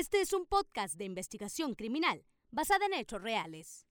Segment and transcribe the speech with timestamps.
[0.00, 3.86] Este es un podcast de investigación criminal basada en hechos reales.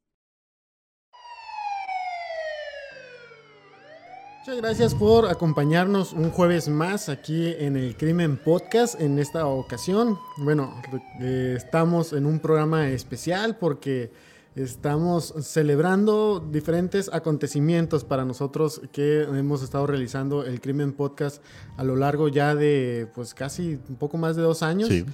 [4.40, 9.00] Muchas gracias por acompañarnos un jueves más aquí en el Crimen Podcast.
[9.00, 10.82] En esta ocasión, bueno,
[11.22, 14.12] eh, estamos en un programa especial porque
[14.56, 21.44] estamos celebrando diferentes acontecimientos para nosotros que hemos estado realizando el Crimen Podcast
[21.78, 24.90] a lo largo ya de pues casi un poco más de dos años.
[24.90, 25.06] Sí.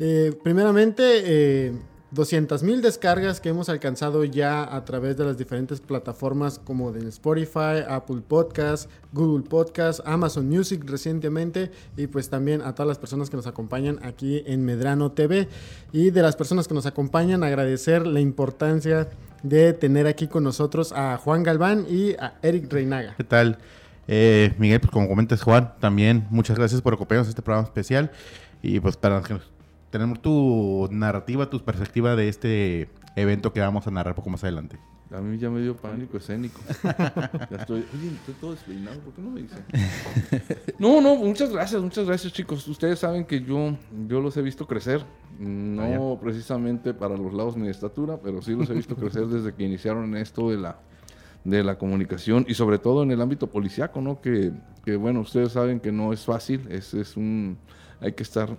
[0.00, 1.72] Eh, primeramente, eh,
[2.12, 7.08] 200 mil descargas que hemos alcanzado ya a través de las diferentes plataformas como de
[7.08, 13.30] Spotify, Apple Podcast, Google Podcast, Amazon Music recientemente y pues también a todas las personas
[13.30, 15.48] que nos acompañan aquí en Medrano TV
[15.92, 19.08] y de las personas que nos acompañan agradecer la importancia
[19.44, 23.14] de tener aquí con nosotros a Juan Galván y a Eric Reinaga.
[23.18, 23.58] ¿Qué tal?
[24.08, 28.10] Eh, Miguel, pues como comentas Juan, también muchas gracias por acompañarnos a este programa especial
[28.62, 29.48] y pues para que nos-
[29.90, 34.78] tener tu narrativa, tu perspectiva de este evento que vamos a narrar poco más adelante.
[35.12, 36.60] A mí ya me dio pánico escénico.
[36.84, 37.84] ya estoy.
[37.94, 39.64] Oye, estoy todo despeinado, ¿por qué no me dicen?
[40.78, 42.66] No, no, muchas gracias, muchas gracias, chicos.
[42.68, 45.04] Ustedes saben que yo, yo los he visto crecer.
[45.38, 49.52] No precisamente para los lados ni de estatura, pero sí los he visto crecer desde
[49.52, 50.78] que iniciaron esto de la,
[51.44, 54.20] de la comunicación y sobre todo en el ámbito policiaco, ¿no?
[54.20, 54.52] Que,
[54.84, 57.58] que, bueno, ustedes saben que no es fácil, es, es un.
[58.00, 58.56] Hay que estar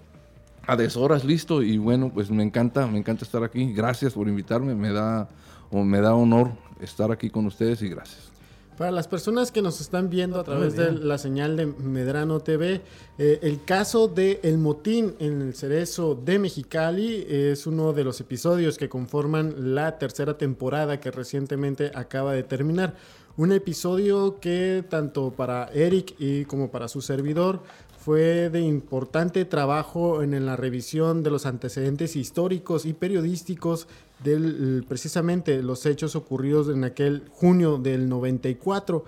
[0.67, 3.73] a deshoras listo y bueno, pues me encanta, me encanta estar aquí.
[3.73, 5.29] Gracias por invitarme, me da,
[5.71, 8.31] o me da honor estar aquí con ustedes y gracias.
[8.77, 12.81] Para las personas que nos están viendo a través de la señal de Medrano TV,
[13.19, 18.19] eh, el caso de El Motín en el Cerezo de Mexicali es uno de los
[18.21, 22.95] episodios que conforman la tercera temporada que recientemente acaba de terminar.
[23.37, 27.61] Un episodio que tanto para Eric y como para su servidor
[28.03, 33.87] fue de importante trabajo en la revisión de los antecedentes históricos y periodísticos
[34.23, 39.05] del precisamente los hechos ocurridos en aquel junio del 94.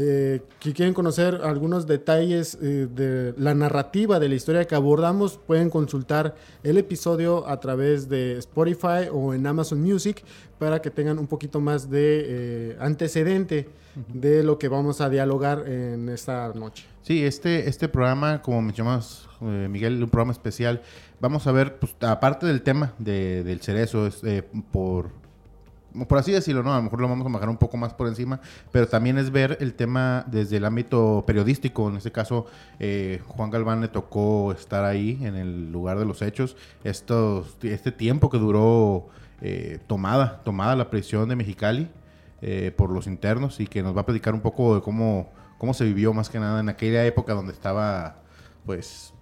[0.00, 5.38] Eh, que quieren conocer algunos detalles eh, de la narrativa de la historia que abordamos,
[5.44, 10.22] pueden consultar el episodio a través de Spotify o en Amazon Music
[10.60, 13.68] para que tengan un poquito más de eh, antecedente
[14.14, 16.84] de lo que vamos a dialogar en esta noche.
[17.02, 20.80] Sí, este, este programa, como mencionamos, eh, Miguel, un programa especial.
[21.20, 25.10] Vamos a ver, pues, aparte del tema de- del cerezo, es, eh, por,
[26.06, 26.72] por así decirlo, ¿no?
[26.72, 29.30] A lo mejor lo vamos a bajar un poco más por encima, pero también es
[29.30, 31.88] ver el tema desde el ámbito periodístico.
[31.88, 32.46] En este caso,
[32.78, 36.56] eh, Juan Galván le tocó estar ahí en el lugar de los hechos.
[36.84, 39.08] Estos, este tiempo que duró
[39.40, 41.88] eh, tomada, tomada la prisión de Mexicali
[42.42, 45.74] eh, por los internos y que nos va a platicar un poco de cómo, cómo
[45.74, 48.16] se vivió más que nada en aquella época donde estaba,
[48.64, 49.12] pues,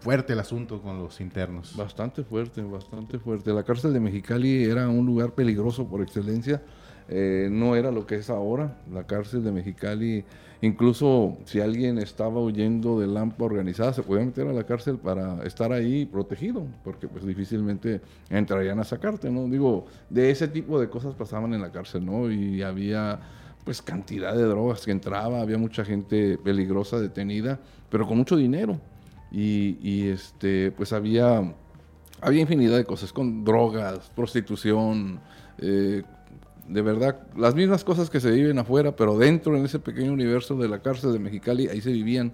[0.00, 1.76] fuerte el asunto con los internos.
[1.76, 3.52] Bastante fuerte, bastante fuerte.
[3.52, 6.62] La cárcel de Mexicali era un lugar peligroso por excelencia.
[7.08, 8.78] Eh, no era lo que es ahora.
[8.92, 10.24] La cárcel de Mexicali,
[10.60, 15.42] incluso si alguien estaba huyendo del AMPA organizada, se podía meter a la cárcel para
[15.44, 19.48] estar ahí protegido, porque pues difícilmente entrarían a sacarte, ¿no?
[19.48, 22.30] Digo, de ese tipo de cosas pasaban en la cárcel, ¿no?
[22.30, 23.20] Y había
[23.64, 27.58] pues cantidad de drogas que entraba, había mucha gente peligrosa detenida,
[27.90, 28.80] pero con mucho dinero.
[29.30, 31.54] Y, este, pues había,
[32.20, 35.20] había infinidad de cosas, con drogas, prostitución,
[35.58, 36.02] eh,
[36.66, 40.56] de verdad, las mismas cosas que se viven afuera, pero dentro, en ese pequeño universo
[40.56, 42.32] de la cárcel de Mexicali, ahí se vivían.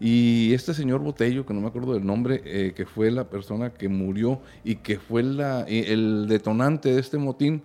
[0.00, 3.70] Y este señor Botello, que no me acuerdo del nombre, eh, que fue la persona
[3.70, 7.62] que murió y que fue la, el detonante de este motín,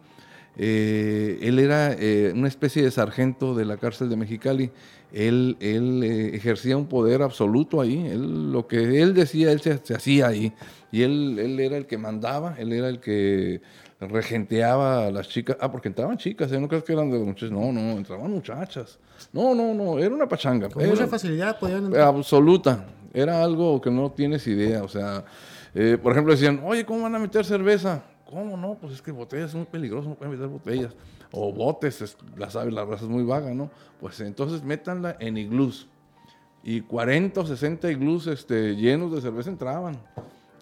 [0.62, 4.72] eh, él era eh, una especie de sargento de la cárcel de Mexicali.
[5.12, 8.06] Él, él eh, ejercía un poder absoluto ahí.
[8.08, 10.53] Él, lo que él decía, él se, se hacía ahí.
[10.92, 13.62] Y él, él era el que mandaba, él era el que
[14.00, 15.58] regenteaba a las chicas.
[15.59, 16.59] Ah, porque entraban chicas, ¿eh?
[16.59, 17.52] no crees que eran de muchachos.
[17.52, 19.00] No, no, entraban muchachas.
[19.34, 20.69] No, no, no, era una pachanga.
[20.69, 21.96] Con Era- mucha facilidad podían...
[21.96, 22.86] Absoluta.
[23.14, 24.84] Era algo que no tienes idea.
[24.84, 25.25] O sea,
[25.74, 28.04] eh, por ejemplo, decían, oye, ¿cómo van a meter cerveza?
[28.25, 28.75] ¿Cómo no?
[28.75, 30.94] Pues es que botellas es muy peligroso, no pueden meter botellas.
[31.31, 33.70] O botes, es- la sabe, la raza es muy vaga, ¿no?
[34.00, 35.88] Pues entonces métanla en iglús.
[36.64, 39.98] Y 40 o 60 iglús este, llenos de cerveza entraban.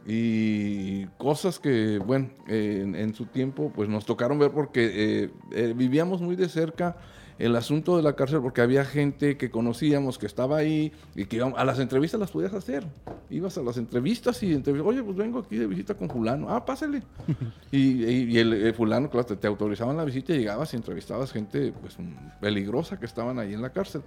[0.05, 4.85] Y cosas que, bueno, eh, en, en su tiempo, pues nos tocaron ver porque
[5.25, 6.95] eh, eh, vivíamos muy de cerca
[7.39, 11.41] el asunto de la cárcel porque había gente que conocíamos que estaba ahí y que
[11.41, 12.85] a las entrevistas las podías hacer.
[13.29, 16.65] Ibas a las entrevistas y entrevistas, oye, pues vengo aquí de visita con fulano, ah,
[16.65, 17.03] pásale.
[17.71, 21.97] y, el, fulano, claro, te, te, autorizaban la visita y llegabas y entrevistabas gente pues
[22.41, 24.01] peligrosa que estaban ahí en la cárcel.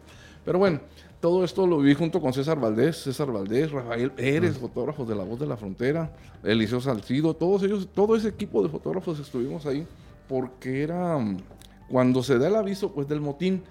[0.45, 0.81] Pero bueno,
[1.21, 5.23] todo esto lo viví junto con César Valdés, César Valdés, Rafael Pérez, fotógrafos de La
[5.23, 6.11] Voz de la Frontera,
[6.43, 9.87] Eliseo Salcido, todos ellos, todo ese equipo de fotógrafos estuvimos ahí
[10.29, 11.19] porque era
[11.91, 13.63] cuando se da el aviso pues del motín,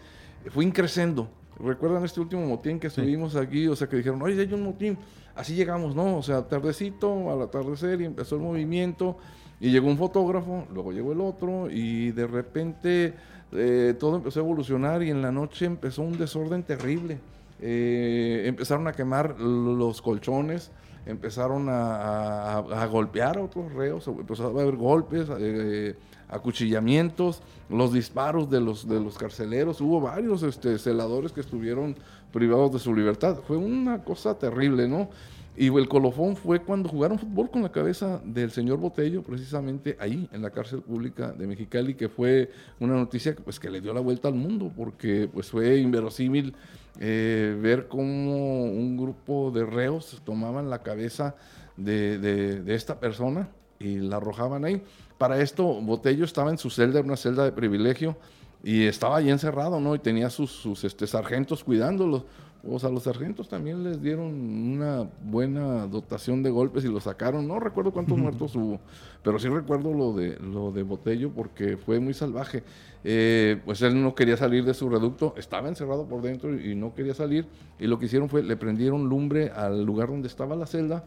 [0.51, 1.29] fue increciendo.
[1.59, 3.67] ¿Recuerdan este último motín que estuvimos aquí?
[3.67, 4.97] O sea, que dijeron, oye, hay un motín.
[5.35, 6.17] Así llegamos, ¿no?
[6.17, 9.17] O sea, tardecito, al atardecer, y empezó el movimiento,
[9.59, 13.13] y llegó un fotógrafo, luego llegó el otro, y de repente
[13.51, 17.19] eh, todo empezó a evolucionar, y en la noche empezó un desorden terrible.
[17.61, 20.71] Eh, empezaron a quemar los colchones,
[21.05, 25.95] empezaron a, golpear a otros reos, empezó a haber golpes, eh,
[26.29, 31.95] acuchillamientos, los disparos de los, de los carceleros, hubo varios este, celadores que estuvieron
[32.31, 33.39] privados de su libertad.
[33.47, 35.09] Fue una cosa terrible, ¿no?
[35.57, 40.29] Y el colofón fue cuando jugaron fútbol con la cabeza del señor Botello, precisamente ahí,
[40.31, 42.49] en la cárcel pública de Mexicali, que fue
[42.79, 46.55] una noticia pues, que le dio la vuelta al mundo, porque pues, fue inverosímil
[46.99, 51.35] eh, ver cómo un grupo de reos tomaban la cabeza
[51.75, 53.49] de, de esta persona
[53.79, 54.81] y la arrojaban ahí.
[55.19, 58.15] Para esto, Botello estaba en su celda, una celda de privilegio,
[58.63, 59.93] y estaba ahí encerrado, ¿no?
[59.93, 62.25] Y tenía sus, sus este, sargentos cuidándolo.
[62.65, 67.49] O sea, los sargentos también les dieron una buena dotación de golpes y lo sacaron.
[67.49, 68.79] No recuerdo cuántos muertos hubo,
[69.21, 72.63] pero sí recuerdo lo de, lo de Botello porque fue muy salvaje.
[73.03, 76.95] Eh, pues él no quería salir de su reducto, estaba encerrado por dentro y no
[76.95, 77.45] quería salir.
[77.77, 81.03] Y lo que hicieron fue, le prendieron lumbre al lugar donde estaba la celda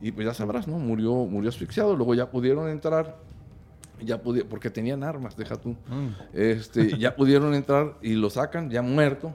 [0.00, 0.78] y pues ya sabrás, ¿no?
[0.78, 1.94] Murió, murió asfixiado.
[1.94, 3.16] Luego ya pudieron entrar
[4.04, 5.70] ya porque tenían armas, deja tú.
[5.70, 6.08] Mm.
[6.32, 9.34] Este, ya pudieron entrar y lo sacan ya muerto.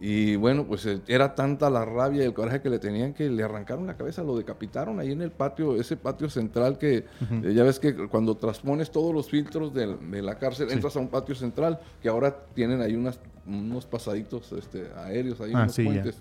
[0.00, 3.30] Y bueno, pues eh, era tanta la rabia y el coraje que le tenían que
[3.30, 7.52] le arrancaron la cabeza, lo decapitaron ahí en el patio, ese patio central que eh,
[7.54, 9.86] ya ves que cuando transpones todos los filtros de,
[10.20, 14.88] la cárcel, entras a un patio central que ahora tienen ahí unas, unos pasaditos este,
[14.96, 16.16] aéreos, ahí ah, unos puentes.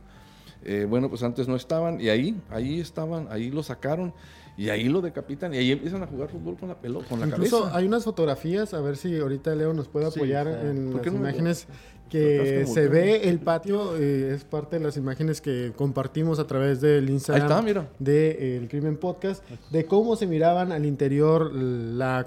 [0.65, 4.13] Eh, bueno, pues antes no estaban y ahí, ahí estaban, ahí lo sacaron
[4.55, 7.27] y ahí lo decapitan y ahí empiezan a jugar fútbol con la pelota, con la
[7.27, 11.67] Incluso hay unas fotografías, a ver si ahorita Leo nos puede apoyar en las imágenes
[12.13, 16.79] que se ve el patio, eh, es parte de las imágenes que compartimos a través
[16.79, 17.65] del Instagram
[17.97, 22.23] de eh, El Crimen Podcast, de cómo se miraban al interior la,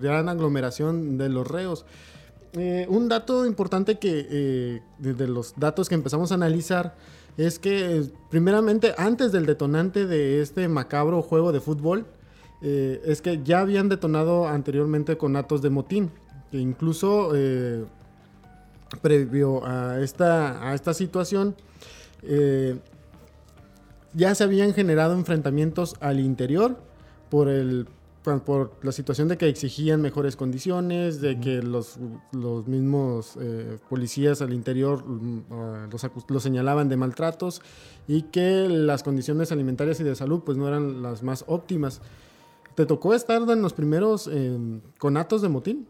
[0.00, 1.84] gran aglomeración de los reos.
[2.52, 6.94] Eh, un dato importante que de los datos que empezamos a analizar
[7.36, 12.06] es que primeramente antes del detonante de este macabro juego de fútbol,
[12.62, 16.10] eh, es que ya habían detonado anteriormente con actos de motín,
[16.50, 17.84] que incluso eh,
[19.02, 21.54] previo a esta, a esta situación,
[22.22, 22.78] eh,
[24.14, 26.78] ya se habían generado enfrentamientos al interior
[27.28, 27.86] por el
[28.44, 31.98] por la situación de que exigían mejores condiciones, de que los,
[32.32, 35.04] los mismos eh, policías al interior
[35.52, 37.62] ah, los, los, señalaban de maltratos
[38.08, 42.00] y que las condiciones alimentarias y de salud pues no eran las más óptimas.
[42.74, 45.86] ¿Te tocó estar en los primeros eh, conatos de motín?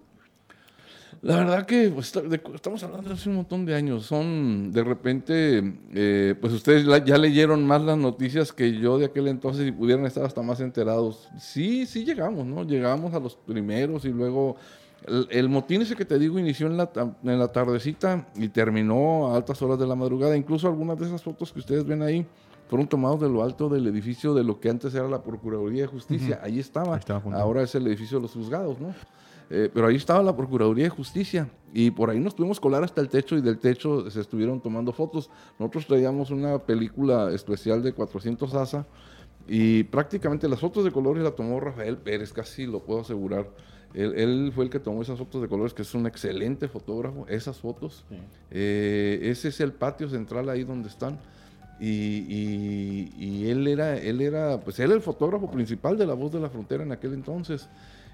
[1.27, 2.15] La verdad que pues,
[2.55, 4.07] estamos hablando de hace un montón de años.
[4.07, 9.27] Son, de repente, eh, pues ustedes ya leyeron más las noticias que yo de aquel
[9.27, 11.29] entonces y pudieran estar hasta más enterados.
[11.41, 12.63] Sí, sí llegamos, ¿no?
[12.63, 14.57] Llegamos a los primeros y luego...
[15.31, 19.37] El, motín ese que te digo inició en la, en la tardecita y terminó a
[19.37, 20.37] altas horas de la madrugada.
[20.37, 22.27] Incluso algunas de esas fotos que ustedes ven ahí
[22.69, 25.89] fueron tomados de lo alto del edificio de lo que antes era la Procuraduría de
[25.89, 26.41] Justicia.
[26.43, 26.97] Ahí estaba.
[26.97, 28.95] estaba Ahora es el edificio de los juzgados, ¿no?
[29.49, 33.01] Eh, pero ahí estaba la Procuraduría de Justicia y por ahí nos tuvimos colar hasta
[33.01, 35.31] el techo y del techo se estuvieron tomando fotos.
[35.59, 38.87] Nosotros traíamos una película especial de 400 ASA
[39.47, 43.49] y prácticamente las fotos de colores la tomó Rafael Pérez, casi lo puedo asegurar.
[43.95, 47.59] Él, fue el que tomó esas fotos de colores, que es un excelente fotógrafo, esas
[47.59, 48.05] fotos.
[48.51, 51.19] Eh, ese es el patio central ahí donde están.
[51.81, 56.41] Y, y, él era, él era, pues él el fotógrafo principal de La Voz de
[56.41, 57.69] la Frontera en aquel entonces.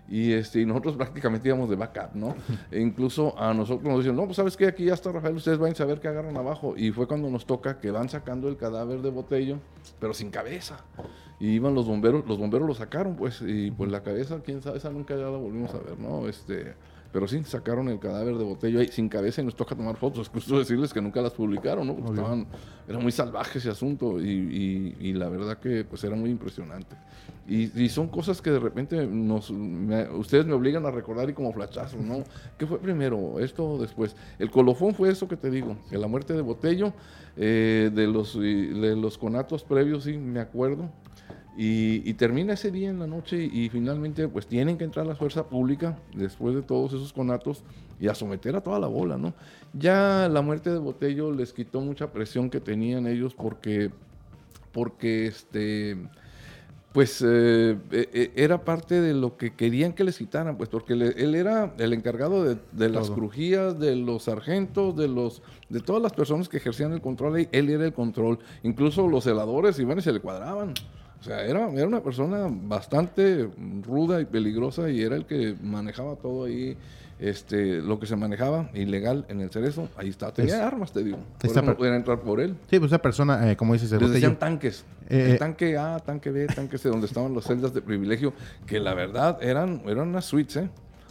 [0.09, 2.35] Y, este, nosotros prácticamente íbamos de backup, ¿no?
[2.71, 5.59] E incluso a nosotros nos dicen, no, pues sabes qué, aquí ya está Rafael, ustedes
[5.59, 6.75] van a saber qué agarran abajo.
[6.77, 9.59] Y fue cuando nos toca que van sacando el cadáver de Botello,
[9.99, 10.85] pero sin cabeza.
[11.41, 14.79] Y iban los bomberos, los bomberos lo sacaron, pues, y pues la cabeza, quién sabe,
[14.79, 16.29] esa nunca ya la volvimos a ver, ¿no?
[16.29, 16.75] Este,
[17.13, 20.29] Pero sí, sacaron el cadáver de Botello ahí sin cabeza y nos toca tomar fotos.
[20.31, 21.95] Justo decirles que nunca las publicaron, ¿no?
[21.95, 22.47] Porque estaban,
[22.89, 26.97] era muy salvaje ese asunto y, y, la verdad que pues era muy impresionante.
[27.47, 31.53] Y, y son cosas que de repente nos, ustedes me obligan a recordar y como
[31.53, 32.25] flachazo, ¿no?
[32.59, 33.39] ¿Qué fue primero?
[33.41, 34.17] ¿Esto o después?
[34.39, 36.95] El colofón fue eso que te digo, que la muerte de Botello,
[37.37, 40.89] eh, de, los, de los conatos previos, sí, me acuerdo
[41.57, 45.17] y, termina ese día en la noche y, finalmente pues tienen que entrar a la
[45.17, 47.63] fuerza pública después de todos esos conatos
[48.01, 49.35] y a someter a toda la bola, ¿no?
[49.75, 53.91] Ya la muerte de Botello les quitó mucha presión que tenían ellos porque,
[54.73, 55.99] porque este,
[56.93, 60.95] pues eh, e, e, era parte de lo que querían que les quitaran, pues porque
[60.95, 66.13] él era el encargado de, las crujías, de los sargentos, de los de todas las
[66.13, 70.13] personas que ejercían el control él era el control, incluso los celadores iban y se
[70.13, 70.75] le cuadraban.
[71.23, 73.49] O sea, era, era una persona bastante
[73.87, 76.77] ruda y peligrosa y era el que manejaba todo ahí.
[77.21, 80.33] Este, lo que se manejaba ilegal en el cerezo, ahí está.
[80.33, 81.19] Tenía armas, te digo.
[81.41, 82.57] Por no podían entrar por él.
[82.69, 84.85] Sí, pues esa persona, eh, como dices, Les decían tanques.
[85.09, 88.33] Eh, tanque A, tanque B, tanque C, donde estaban las celdas de privilegio,
[88.67, 90.71] que la verdad eran, eran unas suites, ¿eh?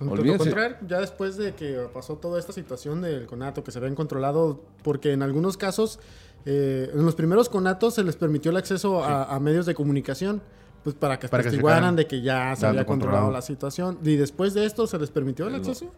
[0.09, 0.53] Olvídense.
[0.87, 5.13] ya después de que pasó toda esta situación del conato, que se habían controlado, porque
[5.13, 5.99] en algunos casos
[6.45, 10.41] eh, en los primeros conatos se les permitió el acceso a, medios de comunicación,
[10.83, 11.43] pues para que para
[11.91, 13.99] de que ya se había controlado la situación.
[14.03, 15.91] ¿Y después de esto se les permitió el acceso?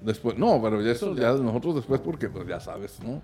[0.00, 3.20] Después, no, pero ya eso ya nosotros después porque pues ya sabes, ¿no?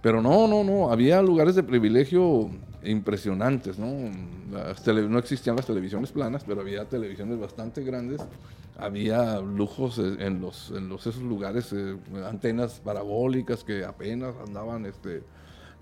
[0.00, 2.50] Pero no, no, no, había lugares de privilegio
[2.82, 3.86] impresionantes, ¿no?
[3.88, 8.20] no existían las televisiones planas, pero había televisiones bastante grandes,
[8.76, 15.22] había lujos en los, en los esos lugares, eh, antenas parabólicas que apenas andaban, este,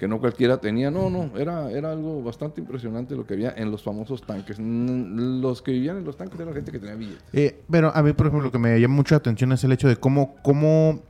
[0.02, 0.90] que no cualquiera tenía.
[0.90, 4.58] No, no, era, era algo bastante impresionante lo que había en los famosos tanques.
[4.58, 7.22] Los que vivían en los tanques eran gente que tenía billetes.
[7.32, 9.86] Eh, pero a mí, por ejemplo, lo que me llama mucha atención es el hecho
[9.86, 11.02] de cómo, cómo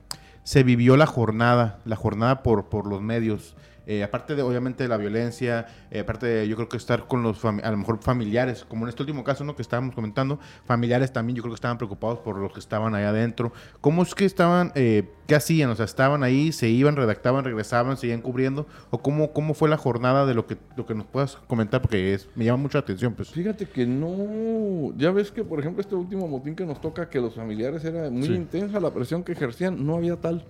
[0.43, 3.57] se vivió la jornada, la jornada por, por los medios.
[3.87, 7.23] Eh, aparte de, obviamente, de la violencia, eh, aparte de, yo creo que estar con
[7.23, 9.57] los, a lo mejor, familiares, como en este último caso, ¿no?
[9.57, 13.09] Que estábamos comentando, familiares también, yo creo que estaban preocupados por los que estaban allá
[13.09, 13.53] adentro.
[13.81, 15.71] ¿Cómo es que estaban, eh, qué hacían?
[15.71, 19.77] O sea, estaban ahí, se iban, redactaban, regresaban, seguían cubriendo, o cómo, cómo fue la
[19.77, 23.15] jornada de lo que, lo que nos puedas comentar, porque es, me llama mucha atención,
[23.15, 23.31] pues.
[23.31, 27.21] Fíjate que no, ya ves que, por ejemplo, este último motín que nos toca, que
[27.21, 30.45] los familiares era muy intensa la presión que ejercían, no había tal.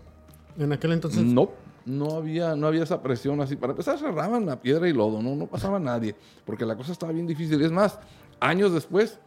[0.58, 1.22] ¿En aquel entonces?
[1.22, 1.50] No
[1.84, 3.56] no había, no había esa presión así.
[3.56, 7.12] Para empezar, cerraban la piedra y lodo, no, no pasaba nadie, porque la cosa estaba
[7.12, 7.60] bien difícil.
[7.62, 7.98] Es más,
[8.40, 9.18] años después,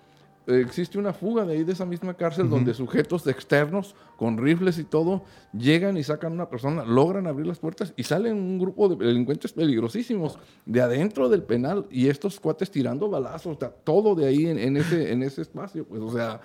[0.48, 4.78] eh, existe una fuga de ahí de esa misma cárcel donde sujetos externos con rifles
[4.78, 8.60] y todo llegan y sacan a una persona, logran abrir las puertas y salen un
[8.60, 14.28] grupo de delincuentes peligrosísimos de adentro del penal y estos cuates tirando balazos, todo de
[14.28, 15.84] ahí en, ese, en ese espacio.
[15.86, 16.42] Pues, o sea,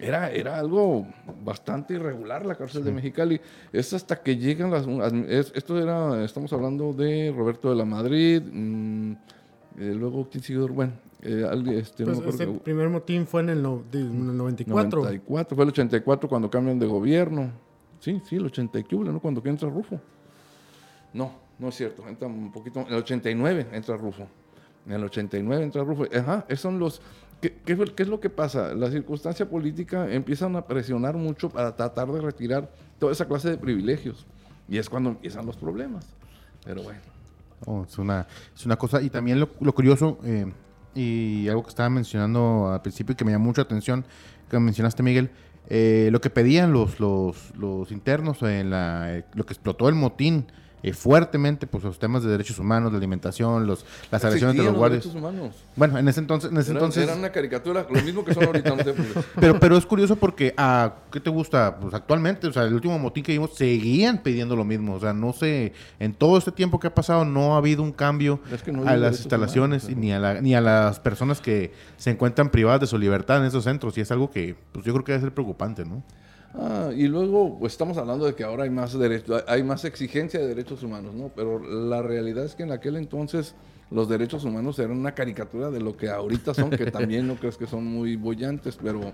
[0.00, 1.06] era, era algo
[1.44, 3.40] bastante irregular la cárcel de Mexicali.
[3.72, 4.86] Es hasta que llegan las...
[5.54, 9.12] esto era, estamos hablando de Roberto de la Madrid, mm,
[9.78, 10.66] eh, luego, ¿quién siguió?
[10.68, 10.92] Bueno,
[11.22, 15.00] eh, este, pues ese primer motín fue en el, 94.
[15.00, 15.54] 94.
[15.54, 17.50] Fue el 84 cuando cambian de gobierno.
[18.00, 19.20] Sí, sí, el 84, ¿no?
[19.20, 20.00] Cuando entra Rufo.
[21.12, 22.08] No, no es cierto.
[22.08, 22.80] Entra un poquito...
[22.80, 24.26] En el 89 entra Rufo.
[24.86, 26.04] En el 89 entra Rufo.
[26.14, 27.00] Ajá, esos son los...
[27.40, 28.74] ¿Qué, es lo que pasa?
[28.74, 33.56] La circunstancia política empiezan a presionar mucho para tratar de retirar toda esa clase de
[33.56, 34.26] privilegios.
[34.68, 36.06] Y es cuando empiezan los problemas.
[36.64, 37.00] Pero bueno.
[37.64, 39.00] Oh, es, una, es una cosa.
[39.00, 40.52] Y también lo, curioso, eh,
[40.94, 44.04] y algo que estaba mencionando al principio y que me llamó mucha atención,
[44.50, 45.30] que mencionaste, Miguel,
[45.68, 49.94] eh, lo que pedían los, los, los internos en la, eh, lo que explotó el
[49.94, 50.46] motín
[50.82, 54.74] eh, fuertemente pues los temas de derechos humanos, de alimentación, los, las agresiones de los
[54.74, 55.08] guardias.
[55.76, 58.44] Bueno, en ese entonces, en ese era, entonces era una caricatura, lo mismo que son
[58.44, 58.74] ahorita.
[59.40, 61.76] pero, pero es curioso porque a ah, ¿qué te gusta?
[61.78, 65.12] Pues actualmente, o sea, el último motín que vimos seguían pidiendo lo mismo, o sea,
[65.12, 68.40] no sé, en todo este tiempo que ha pasado no ha habido un cambio
[68.86, 72.98] a las instalaciones ni a ni a las personas que se encuentran privadas de su
[72.98, 75.84] libertad en esos centros y es algo que pues yo creo que debe ser preocupante,
[75.84, 76.02] ¿no?
[76.54, 80.40] Ah, y luego pues, estamos hablando de que ahora hay más derecho, hay más exigencia
[80.40, 81.30] de derechos humanos, ¿no?
[81.34, 83.54] Pero la realidad es que en aquel entonces
[83.90, 87.56] los derechos humanos eran una caricatura de lo que ahorita son, que también no crees
[87.56, 89.12] que son muy bollantes, pero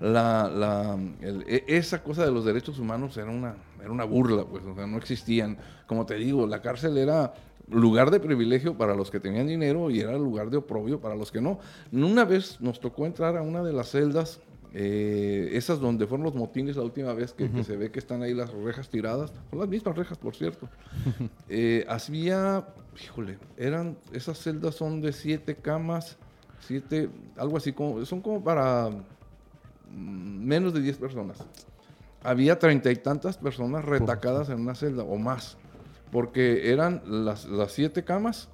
[0.00, 4.62] la, la e, esa cosa de los derechos humanos era una, era una burla, pues,
[4.64, 5.58] o sea, no existían.
[5.86, 7.34] Como te digo, la cárcel era
[7.70, 11.32] lugar de privilegio para los que tenían dinero y era lugar de oprobio para los
[11.32, 11.58] que no.
[11.92, 14.40] Una vez nos tocó entrar a una de las celdas
[14.74, 18.34] eh, esas donde fueron los motines la última vez que, se ve que están ahí
[18.34, 20.68] las rejas tiradas, son las mismas rejas, por cierto.
[21.48, 22.66] eh, había,
[23.02, 26.18] híjole, eran, esas celdas son de siete camas,
[26.60, 28.90] siete, algo así como, son como para
[29.90, 31.38] mm, menos de diez personas.
[32.22, 35.56] había treinta y tantas personas retacadas en una celda o más.
[36.10, 38.48] Porque eran las, las siete camas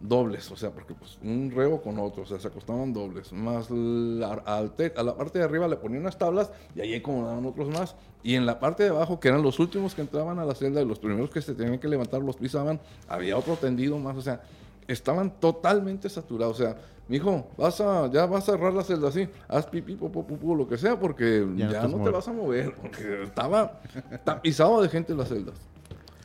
[0.00, 3.32] dobles, o sea, porque pues, un reo con otro, o sea, se acostaban dobles.
[3.32, 6.94] Más la, al te- a la parte de arriba le ponían unas tablas y ahí
[6.94, 7.94] acomodaban otros más.
[8.22, 10.80] Y en la parte de abajo, que eran los últimos que entraban a la celda
[10.82, 14.22] y los primeros que se tenían que levantar los pisaban, había otro tendido más, o
[14.22, 14.40] sea,
[14.88, 16.58] estaban totalmente saturados.
[16.60, 16.76] O sea,
[17.08, 20.66] mijo, vas a, ya vas a cerrar la celda así, haz pipí, popó, pupú, lo
[20.68, 23.80] que sea, porque Ya ya, no te no te vas a mover, porque estaba
[24.24, 25.54] tapizado de gente en las celdas.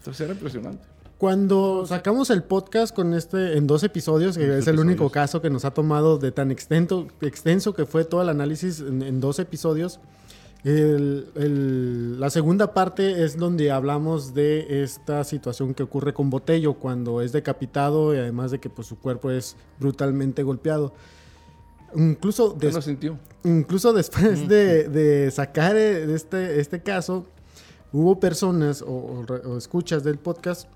[0.01, 0.83] Entonces era impresionante.
[1.19, 5.51] Cuando sacamos el podcast con este en dos episodios, que es el único caso que
[5.51, 9.37] nos ha tomado de tan extenso, extenso que fue todo el análisis en, en dos
[9.37, 9.99] episodios,
[10.63, 16.73] el- el- la segunda parte es donde hablamos de esta situación que ocurre con Botello
[16.73, 20.91] cuando es decapitado y además de que pues, su cuerpo es brutalmente golpeado.
[21.95, 23.19] Incluso ¿Qué des- no sintió?
[23.43, 27.25] incluso después de, de sacar eh, este, este caso,
[27.93, 30.67] hubo personas o, o o escuchas del podcast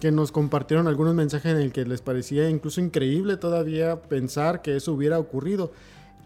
[0.00, 4.76] que nos compartieron algunos mensajes en el que les parecía incluso increíble todavía pensar que
[4.76, 5.72] eso hubiera ocurrido.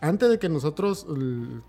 [0.00, 1.06] Antes de que nosotros,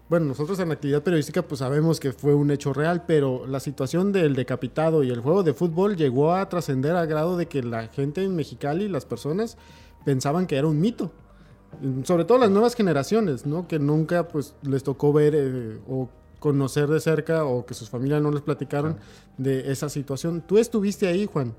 [0.07, 3.59] bueno, nosotros en la actividad periodística pues sabemos que fue un hecho real, pero la
[3.59, 7.63] situación del decapitado y el juego de fútbol llegó a trascender al grado de que
[7.63, 9.57] la gente en Mexicali, las personas,
[10.05, 11.11] pensaban que era un mito.
[12.03, 13.67] Sobre todo las nuevas generaciones, ¿no?
[13.67, 16.07] Que nunca pues les tocó ver eh, o
[16.39, 18.97] conocer de cerca o que sus familias no les platicaron
[19.37, 20.41] de esa situación.
[20.45, 21.53] Tú estuviste ahí, Juan.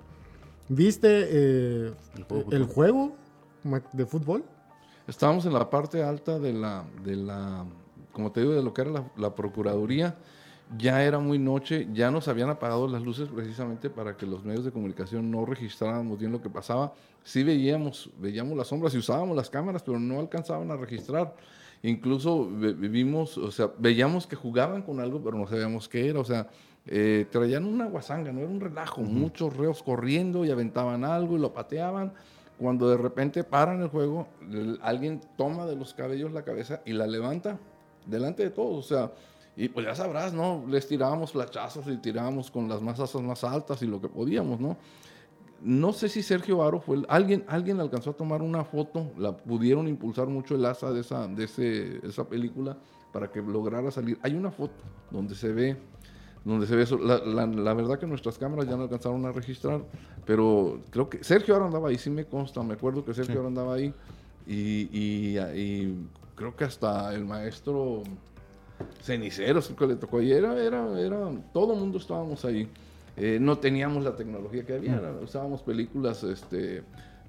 [0.68, 2.74] ¿Viste eh, El juego de el fútbol.
[2.74, 3.12] juego
[3.64, 4.44] ma- de fútbol?
[5.06, 7.64] Estábamos en la parte alta de la, de la
[8.12, 10.16] como te digo, de lo que era la, la Procuraduría.
[10.78, 14.64] Ya era muy noche, ya nos habían apagado las luces precisamente para que los medios
[14.64, 16.92] de comunicación no registráramos bien lo que pasaba.
[17.24, 21.34] Sí veíamos, veíamos las sombras y usábamos las cámaras, pero no alcanzaban a registrar.
[21.82, 26.20] Incluso ve- vimos, o sea, veíamos que jugaban con algo, pero no sabíamos qué era.
[26.20, 26.48] O sea,
[26.86, 29.00] eh, traían una guasanga, no era un relajo.
[29.02, 32.12] Muchos reos corriendo y aventaban algo y lo pateaban.
[32.58, 36.92] Cuando de repente paran el juego, el- alguien toma de los cabellos la cabeza y
[36.92, 37.58] la levanta
[38.04, 38.84] delante de todos.
[38.84, 39.12] O sea,
[39.56, 40.64] y pues ya sabrás, ¿no?
[40.68, 44.76] Les tirábamos flachazos y tirábamos con las masas más altas y lo que podíamos, ¿no?
[45.62, 49.36] No sé si Sergio Aro fue el- alguien, alguien alcanzó a tomar una foto, la
[49.36, 52.76] pudieron impulsar mucho el asa de esa, de ese, esa película
[53.12, 54.18] para que lograra salir.
[54.22, 54.72] Hay una foto
[55.10, 55.76] donde se ve,
[56.44, 56.96] donde se ve eso.
[56.98, 59.82] La, la- la verdad que nuestras cámaras ya no alcanzaron a registrar,
[60.24, 63.46] pero creo que Sergio Aro andaba ahí, sí me consta, me acuerdo que Sergio Sí.
[63.46, 63.92] Andaba ahí
[64.46, 68.02] y, y- y creo que hasta el maestro
[69.02, 72.66] Ceniceros creo que le tocó y era, era, era, todo el mundo estábamos ahí.
[73.22, 76.82] Eh, no teníamos la tecnología que había, usábamos películas este,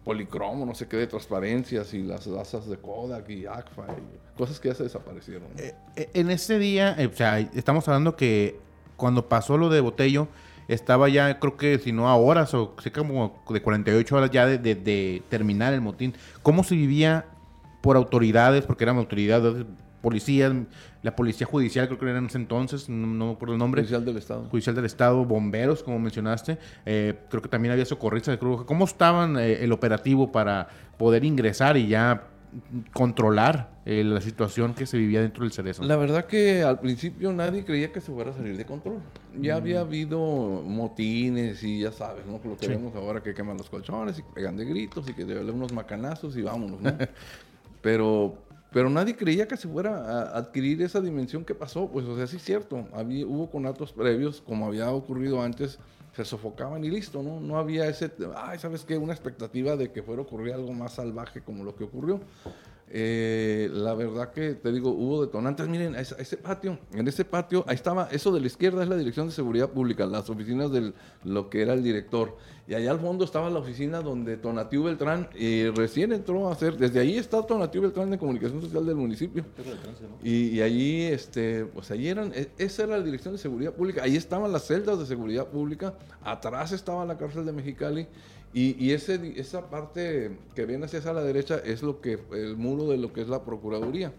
[0.06, 4.60] policromo, no sé qué, de transparencias y las asas de Kodak y ACFA y cosas
[4.60, 5.44] que ya se desaparecieron.
[5.54, 5.62] ¿no?
[5.62, 8.58] Eh, eh, en ese día, eh, o sea, estamos hablando que
[8.96, 10.28] cuando pasó lo de Botello,
[10.68, 14.46] estaba ya, creo que si no a horas o sé como de 48 horas ya
[14.46, 16.14] de, de- de terminar el motín.
[16.42, 17.26] ¿Cómo se vivía
[17.82, 18.66] por autoridades?
[18.66, 19.66] Porque eran autoridades,
[20.02, 20.54] policías,
[21.04, 23.82] la policía judicial, creo que era en ese entonces, no, no me acuerdo el nombre.
[23.82, 24.46] Oficial del Estado.
[24.50, 26.58] Judicial del Estado, bomberos, como mencionaste.
[26.86, 28.66] eh, creo que también había socorristas de Cruz Roja.
[28.66, 34.74] ¿Cómo estaban eh, el operativo para poder ingresar y ya mm, controlar eh, la situación
[34.74, 35.84] que se vivía dentro del cerezo?
[35.84, 38.98] La verdad que al principio nadie creía que se fuera a salir de control.
[39.40, 39.58] Ya Mm.
[39.58, 40.20] había habido
[40.66, 42.40] motines y ya sabes, ¿no?
[42.44, 42.72] Lo que Sí.
[42.72, 46.36] vemos ahora que queman los colchones y pegan de gritos y que velen unos macanazos
[46.38, 46.92] y vámonos, ¿no?
[47.82, 48.36] pero,
[48.72, 51.88] pero nadie creía que se fuera a adquirir esa dimensión que pasó.
[51.88, 52.88] Pues, o sea, sí es cierto.
[52.94, 55.78] Había, hubo conatos previos, como había ocurrido antes,
[56.16, 57.40] se sofocaban y listo, ¿no?
[57.40, 58.98] No había ese, ay, ¿sabes qué?
[58.98, 62.22] Una expectativa de que fuera a ocurrir algo más salvaje como lo que ocurrió.
[62.94, 65.66] Eh, la verdad que te digo, hubo detonantes.
[65.68, 68.98] Miren, ese, ese patio, en ese patio, ahí estaba, eso de la izquierda es la
[68.98, 70.92] Dirección de Seguridad Pública, las oficinas de
[71.24, 72.36] lo que era el director.
[72.68, 76.78] Y allá al fondo estaba la oficina donde Tonatiu Beltrán eh, recién entró a hacer,
[76.78, 79.46] desde ahí está Tonatiu Beltrán de Comunicación Social del municipio.
[80.22, 84.04] Y, y allí, este, pues allí eran, e- esa era la Dirección de Seguridad Pública,
[84.04, 88.08] ahí estaban las celdas de seguridad pública, atrás estaba la cárcel de Mexicali.
[88.54, 92.88] Y, y ese, esa parte que viene hacia la derecha es lo que el muro
[92.90, 94.12] de lo que es la Procuraduría.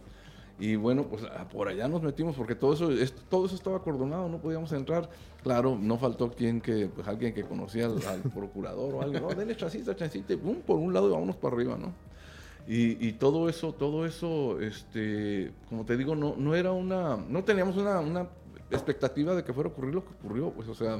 [0.58, 3.76] Y bueno, pues ah, por allá nos metimos porque todo eso, es- todo eso estaba
[3.78, 5.08] acordonado, no podíamos entrar.
[5.42, 9.28] Claro, no faltó quien que, pues alguien que conocía al, al procurador o alguien, no,
[9.34, 11.92] denle chancita, chancita, pum, por un lado y vámonos para arriba, ¿no?
[12.68, 17.42] Y, y todo eso, todo eso, este, como te digo, no, no era una, no
[17.42, 18.28] teníamos una, una
[18.70, 20.96] expectativa de que fuera a ocurrir lo que ocurrió, pues, o sea,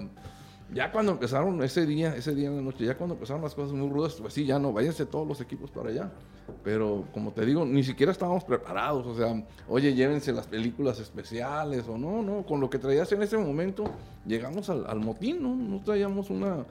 [0.74, 3.74] Ya cuando empezaron ese día, ese día en la noche, ya cuando empezaron las cosas
[3.74, 6.10] muy rudas, pues sí, ya no, váyanse todos los equipos para allá.
[6.64, 9.06] Pero como te digo, ni siquiera estábamos preparados.
[9.06, 12.42] O sea, oye, llévense las películas especiales o no, no.
[12.44, 13.84] Con lo que traías en ese momento,
[14.26, 15.54] llegamos al, motín, ¿no?
[15.54, 16.64] No traíamos una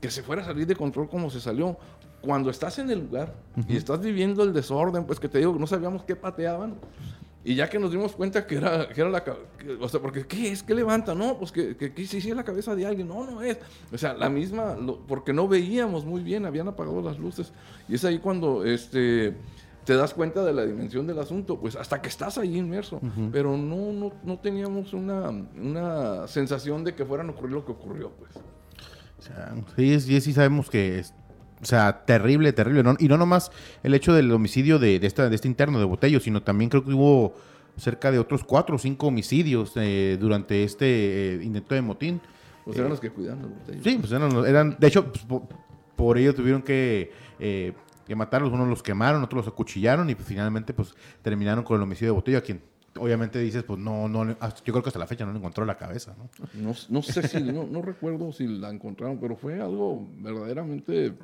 [0.00, 1.76] que se fuera a salir de control como se salió.
[2.22, 3.34] Cuando estás en el lugar
[3.68, 6.76] y estás viviendo el desorden, pues que te digo, no sabíamos qué pateaban.
[7.44, 9.24] Y ya que nos dimos cuenta que era, que era la
[9.80, 10.62] o sea, porque ¿qué es?
[10.62, 11.14] ¿Qué levanta?
[11.14, 13.08] No, pues que, que, que sí, sí es la cabeza de alguien.
[13.08, 13.58] No, no es.
[13.92, 14.76] O sea, la misma,
[15.08, 17.52] porque no veíamos muy bien, habían apagado las luces.
[17.88, 19.34] Y es ahí cuando este,
[19.84, 23.00] te das cuenta de la dimensión del asunto, pues hasta que estás ahí inmerso.
[23.32, 27.72] Pero no, no, no teníamos una, una sensación de que fuera a ocurrir lo que
[27.72, 28.30] ocurrió, pues.
[29.18, 31.04] O sea, sí, sí, sí sabemos que
[31.62, 32.82] o sea, terrible, terrible.
[32.98, 33.52] y no nomás
[33.84, 36.84] el hecho del homicidio de, de, esta, de este interno de Botello, sino también creo
[36.84, 37.34] que hubo
[37.76, 42.20] cerca de otros cuatro o cinco homicidios eh, durante este eh, intento de motín.
[42.64, 43.82] Pues eran los que cuidaban los botellos.
[43.84, 45.42] Sí, pues eran, eran de hecho, pues,
[45.96, 47.72] por, ello tuvieron que, eh,
[48.06, 48.52] que matarlos.
[48.52, 52.16] Unos los quemaron, otros los acuchillaron y pues, finalmente pues terminaron con el homicidio de
[52.16, 52.60] Botello, a quien
[52.98, 54.36] obviamente dices, pues no, no, yo
[54.72, 56.74] creo que hasta la fecha no le encontró la cabeza, ¿no?
[56.88, 61.14] No, sé si, no, no recuerdo si la encontraron, pero fue algo verdaderamente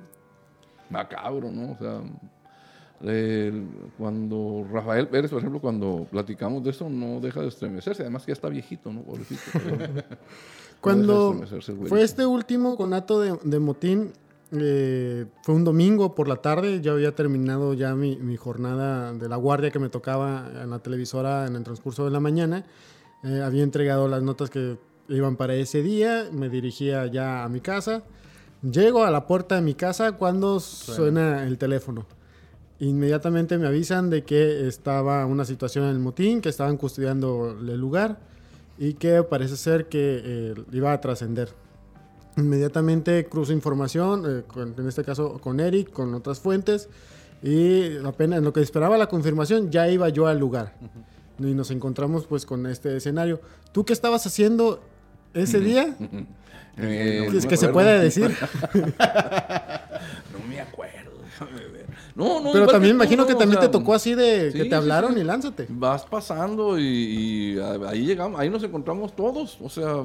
[0.91, 1.73] macabro, ¿no?
[1.73, 2.03] O sea,
[3.97, 8.03] cuando Rafael Pérez, por ejemplo, cuando platicamos de eso, no deja de estremecerse.
[8.03, 9.03] Además que ya está viejito, ¿no?
[9.03, 9.43] Pobrecito.
[10.81, 11.45] cuando
[11.87, 14.13] fue este último conato de, de motín,
[14.53, 19.29] eh, fue un domingo por la tarde, ya había terminado ya mi, mi, jornada de
[19.29, 22.65] la guardia que me tocaba en la televisora en el transcurso de la mañana.
[23.25, 27.61] Eh, había entregado las notas que iban para ese día, me dirigía ya a mi
[27.61, 28.05] casa.
[28.63, 32.07] Llego a la puerta de mi casa cuando suena el teléfono.
[32.81, 37.81] Inmediatamente me avisan de que estaba una situación en el motín, que estaban custodiando el
[37.81, 38.19] lugar
[38.77, 41.51] y que parece ser que eh, iba a trascender.
[42.37, 44.43] Inmediatamente cruzo información, eh,
[44.77, 46.89] en este caso con Eric, con otras fuentes,
[47.43, 50.75] y apenas en lo que esperaba la confirmación ya iba yo al lugar.
[51.39, 53.41] Y nos encontramos pues con este escenario.
[53.71, 54.81] ¿Tú qué estabas haciendo
[55.35, 55.97] ese día?
[56.81, 58.25] Eh, es que se puede decir.
[58.75, 61.11] no me acuerdo,
[62.15, 65.25] No, no, Pero también imagino que también te tocó así de que te hablaron y
[65.25, 65.67] lánzate.
[65.69, 69.59] Vas pasando y, ahí llegamos, ahí nos encontramos todos.
[69.61, 70.05] O sea,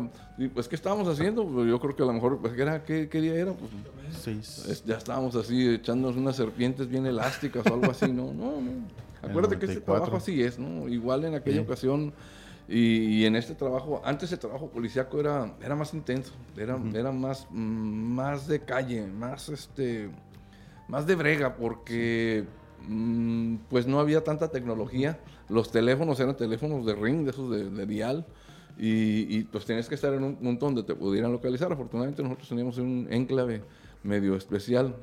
[0.53, 1.45] pues, ¿qué estábamos haciendo?
[1.45, 3.53] Pues, yo creo que a lo mejor, pues, ¿qué, era, qué, día era?
[3.53, 8.11] Pues, ya estábamos así echándonos unas serpientes bien elásticas o algo así.
[8.11, 8.71] No, no, no.
[9.21, 10.89] Acuérdate que este trabajo así es, ¿no?
[10.89, 12.13] Igual en aquella ocasión
[12.67, 17.47] y, en este trabajo, antes el trabajo policíaco era, era más intenso, era, era más,
[17.51, 20.09] más de calle, más, este,
[20.87, 22.45] más de brega, porque
[22.87, 25.19] mm, pues no había tanta tecnología.
[25.49, 28.25] Los teléfonos eran teléfonos de ring, de esos de, dial.
[28.77, 31.71] Y, pues tenías que estar en un punto donde te pudieran localizar.
[31.71, 33.61] Afortunadamente nosotros teníamos un enclave
[34.01, 34.95] medio especial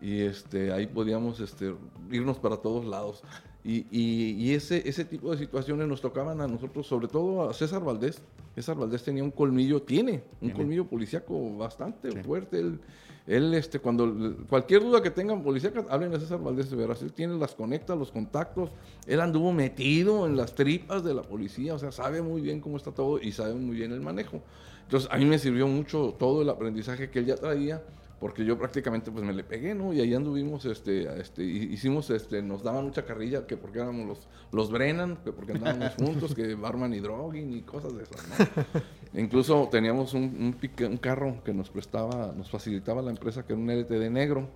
[0.00, 1.74] y este, ahí podíamos este,
[2.10, 3.22] irnos para todos lados.
[3.62, 7.84] Y, y, ese, ese tipo de situaciones nos tocaban a nosotros, sobre todo a César
[7.84, 8.22] Valdés.
[8.54, 12.58] César Valdés tenía un colmillo, tiene un colmillo policíaco bastante fuerte.
[12.58, 12.80] Él,
[13.26, 17.02] él, este, cuando cualquier duda que tengan policíacas, hablen a César Valdés de veras.
[17.02, 18.70] Él tiene las conectas, los contactos.
[19.06, 22.78] Él anduvo metido en las tripas de la policía, o sea, sabe muy bien cómo
[22.78, 24.40] está todo y sabe muy bien el manejo.
[24.84, 27.82] Entonces, a mí me sirvió mucho todo el aprendizaje que él ya traía
[28.20, 29.94] porque yo prácticamente pues me le pegué, ¿no?
[29.94, 34.28] Y ahí anduvimos, este, este, hicimos, este, nos daban mucha carrilla, que porque éramos los,
[34.52, 38.80] los Brennan, que porque andábamos juntos, que Barman y Drogging y cosas de esas, ¿no?
[39.20, 43.62] Incluso teníamos un, un, un, carro que nos prestaba, nos facilitaba la empresa, que era
[43.62, 44.50] un LTD negro,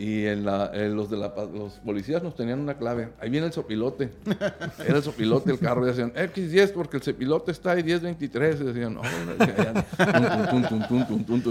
[0.00, 3.10] y en la, los de la, los policías nos tenían una clave.
[3.20, 4.10] Ahí viene el sopilote.
[4.78, 5.84] Era el sopilote el carro.
[5.84, 8.62] Y decían, X10 porque el sopilote está ahí 1023.
[8.62, 9.02] Y decían, oh,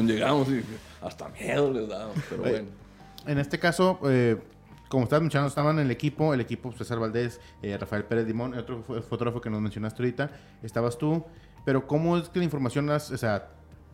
[0.07, 0.63] llegamos y
[0.99, 2.17] hasta miedo les dábamos.
[2.27, 2.67] Pero bueno.
[3.27, 4.38] En este caso, eh,
[4.88, 8.55] como estabas mencionando, estaban en el equipo, el equipo César Valdés, eh, Rafael Pérez Limón,
[8.55, 10.31] otro fotógrafo que nos mencionaste ahorita,
[10.63, 11.23] estabas tú.
[11.65, 13.49] Pero ¿cómo es que la información, o sea,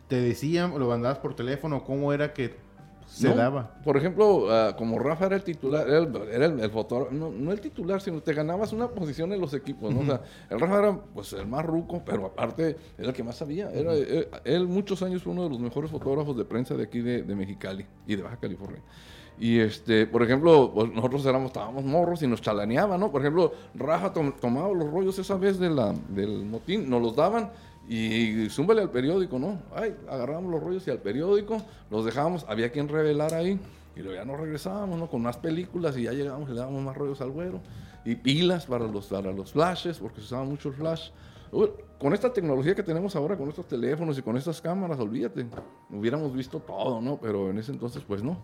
[0.08, 1.84] te decían o lo mandabas por teléfono?
[1.84, 2.64] ¿Cómo era que
[3.06, 3.74] se daba.
[3.84, 8.20] Por ejemplo, ah, como Rafa era el titular, era el, fotógrafo, no, el titular, sino
[8.20, 10.00] te ganabas una posición en los equipos, ¿no?
[10.00, 13.36] O sea, el Rafa era pues el más ruco, pero aparte era el que más
[13.36, 13.70] sabía.
[13.70, 17.00] Era, eh, él, muchos años fue uno de los mejores fotógrafos de prensa de aquí
[17.00, 18.82] de, Mexicali y de Baja California.
[19.38, 23.10] Y este, por ejemplo, pues, nosotros éramos, estábamos morros y nos chalaneaban, ¿no?
[23.12, 27.50] Por ejemplo, Rafa tomaba los rollos esa vez de la, del motín, nos los daban
[27.88, 29.62] y zúmbale al periódico, ¿no?
[29.74, 33.60] Ay, agarrábamos los rollos y al periódico, los dejábamos, había quien revelar ahí,
[33.96, 35.08] y luego ya nos regresábamos, ¿no?
[35.08, 37.60] Con más películas y ya llegábamos y le dábamos más rollos al güero.
[38.04, 41.10] y pilas para los, para los flashes, porque se usaba mucho el flash.
[41.98, 45.46] con esta tecnología que tenemos ahora, con estos teléfonos y con estas cámaras, olvídate,
[45.90, 47.18] hubiéramos visto todo, ¿no?
[47.18, 48.36] Pero en ese entonces, pues no.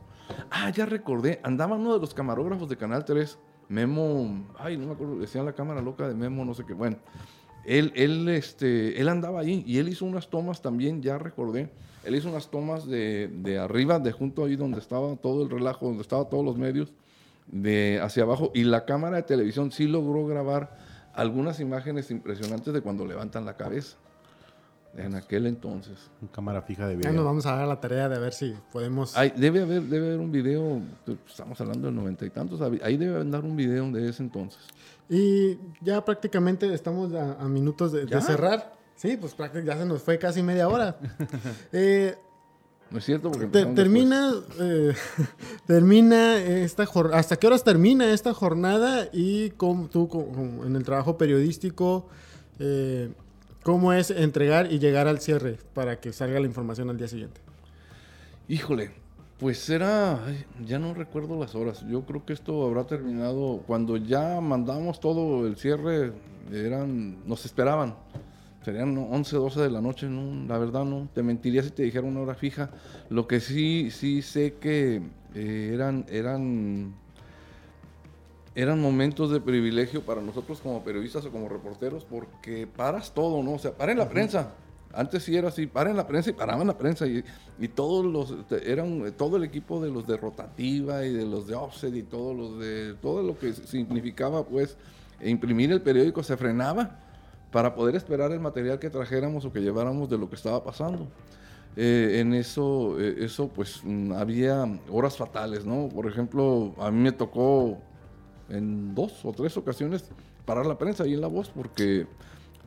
[0.50, 4.92] Ah, ya recordé, andaba uno de los camarógrafos de Canal 3, Memo, ay, no me
[4.92, 6.96] acuerdo, decían la cámara loca de Memo, no sé qué, bueno.
[7.64, 11.70] Él, él, este, él andaba ahí y él hizo unas tomas también, ya recordé,
[12.04, 16.02] él hizo unas tomas de, arriba, de junto ahí donde estaba todo el relajo, donde
[16.02, 16.92] estaban todos los medios,
[17.46, 20.76] de hacia abajo y la cámara de televisión sí logró grabar
[21.14, 23.96] algunas imágenes impresionantes de cuando levantan la cabeza.
[24.96, 26.10] En aquel entonces.
[26.20, 27.10] Una cámara fija de video.
[27.10, 29.14] Ya nos vamos a dar la tarea de ver si podemos.
[29.36, 30.82] debe, haber, debe haber un video,
[31.26, 34.60] estamos hablando del noventa y tantos, ahí debe andar un video de ese entonces.
[35.08, 38.74] Y ya prácticamente estamos a, minutos de, cerrar.
[38.94, 40.96] Sí, pues prácticamente ya se nos fue casi media hora.
[41.72, 42.14] eh,
[42.90, 44.92] no es cierto porque termina eh,
[45.66, 50.08] termina esta hasta qué horas termina esta jornada y cómo, tú
[50.66, 52.06] en el trabajo periodístico
[52.58, 53.10] eh,
[53.62, 57.40] cómo es entregar y llegar al cierre para que salga la información al día siguiente.
[58.48, 58.90] Híjole,
[59.38, 60.20] pues era
[60.64, 61.84] ya no recuerdo las horas.
[61.88, 66.12] Yo creo que esto habrá terminado cuando ya mandamos todo el cierre
[66.50, 67.94] eran nos esperaban
[68.64, 70.46] serían 11, 12 de la noche, ¿no?
[70.46, 72.70] La verdad no, te mentiría si te dijera una hora fija.
[73.08, 75.02] Lo que sí, sí sé que
[75.34, 76.94] eh, eran, eran,
[78.54, 83.52] eran momentos de privilegio para nosotros como periodistas o como reporteros porque paras todo, ¿no?
[83.52, 84.52] O sea, paren la prensa.
[84.94, 87.24] Antes sí era así, paren la prensa y paraban la prensa y,
[87.58, 88.34] y todos los,
[88.66, 92.36] eran todo el equipo de los de rotativa y de los de offset y todos
[92.36, 94.76] los de, todo lo que significaba pues
[95.22, 96.98] imprimir el periódico se frenaba
[97.50, 101.08] para poder esperar el material que trajéramos o que lleváramos de lo que estaba pasando.
[101.74, 105.88] Eh, en eso, eh, eso pues mm, había horas fatales, ¿no?
[105.88, 107.78] Por ejemplo, a mí me tocó
[108.52, 110.04] en dos o tres ocasiones
[110.44, 112.06] parar la prensa ahí en La Voz porque,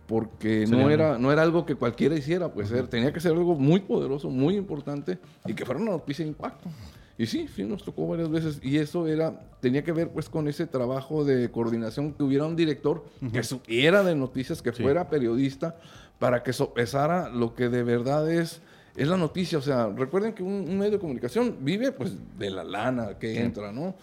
[0.08, 3.82] porque no, era, no era algo que cualquiera hiciera, pues tenía que ser algo muy
[3.82, 6.70] poderoso, muy importante y que fuera una noticia de impacto.
[7.18, 10.50] Y sí, sí nos tocó varias veces y eso era tenía que ver pues con
[10.50, 15.78] ese trabajo de coordinación que hubiera un director que supiera de noticias, que fuera periodista
[16.20, 18.62] para que sopesara lo que de verdad es
[18.96, 22.64] es la noticia, o sea, recuerden que un, medio de comunicación vive pues de la
[22.64, 23.96] lana que entra, ¿no?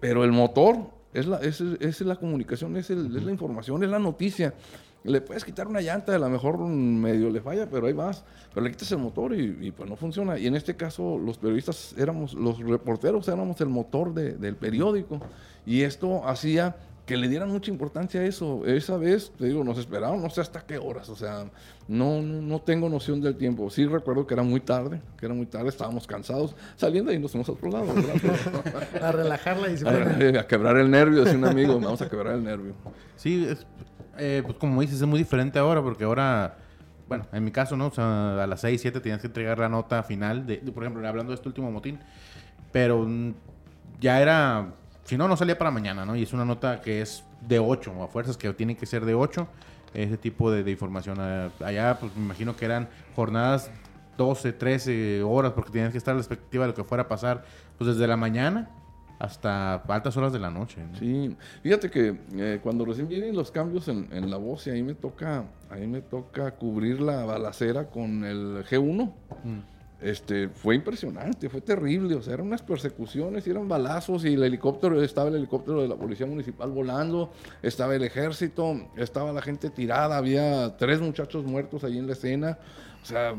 [0.00, 3.98] Pero el motor es la, es, es la comunicación, es, es la información, es la
[3.98, 4.54] noticia
[5.04, 8.24] le puedes quitar una llanta, a lo mejor medio le falla, pero ahí vas.
[8.52, 10.38] Pero le quitas el motor y, pues no funciona.
[10.38, 15.20] Y en este caso, los periodistas éramos, los reporteros éramos el motor del periódico.
[15.64, 16.76] Y esto hacía
[17.08, 18.66] que le dieran mucha importancia a eso.
[18.66, 21.08] Esa vez, te digo, nos esperaron no sé hasta qué horas.
[21.08, 21.46] O sea,
[21.88, 23.70] no, no, tengo noción del tiempo.
[23.70, 26.54] Sí recuerdo que era muy tarde, que era muy tarde, estábamos cansados.
[26.76, 27.86] Saliendo y nos fuimos a otro lado.
[29.02, 31.80] a relajarla y a, a, quebrar el nervio, decía un amigo.
[31.80, 32.74] Vamos a quebrar el nervio.
[33.16, 33.66] Sí, es,
[34.18, 36.58] eh, pues como dices, es muy diferente ahora porque ahora,
[37.08, 37.86] bueno, en mi caso, ¿no?
[37.86, 41.08] O sea, a las 6, 7 tenías que entregar la nota final, de, por ejemplo,
[41.08, 41.98] hablando de este último motín,
[42.70, 43.32] pero mm,
[43.98, 44.74] ya era,
[45.08, 46.14] si no, no salía para mañana, ¿no?
[46.14, 49.06] Y es una nota que es de 8, o a fuerzas que tienen que ser
[49.06, 49.48] de 8,
[49.94, 51.16] ese tipo de, de información.
[51.18, 53.70] Eh, allá, pues me imagino que eran jornadas
[54.18, 57.08] 12, 13 horas, porque tenías que estar a la expectativa de lo que fuera a
[57.08, 57.42] pasar,
[57.78, 58.68] pues desde la mañana
[59.18, 60.82] hasta altas horas de la noche.
[60.98, 64.82] Sí, fíjate que eh, cuando recién vienen los cambios en, en, la voz y ahí
[64.82, 69.10] me toca, ahí me toca cubrir la balacera con el G1.
[69.42, 69.77] Mm.
[70.00, 74.44] Este, fue impresionante, fue terrible, o sea, eran unas persecuciones, y eran balazos y el
[74.44, 77.32] helicóptero, estaba el helicóptero de la policía municipal volando,
[77.62, 82.58] estaba el ejército, estaba la gente tirada, había tres muchachos muertos ahí en la escena,
[83.02, 83.34] o sea,